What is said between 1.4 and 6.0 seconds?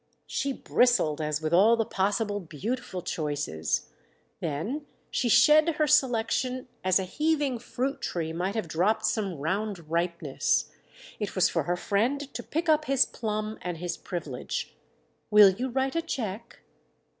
with all the possible beautiful choices; then she shed her